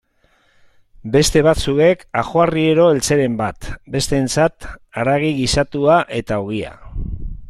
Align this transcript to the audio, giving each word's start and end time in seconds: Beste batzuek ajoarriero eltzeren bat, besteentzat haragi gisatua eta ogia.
Beste 1.15 1.43
batzuek 1.47 2.01
ajoarriero 2.21 2.87
eltzeren 2.95 3.37
bat, 3.43 3.69
besteentzat 3.97 4.67
haragi 5.03 5.33
gisatua 5.43 6.03
eta 6.23 6.45
ogia. 6.47 6.75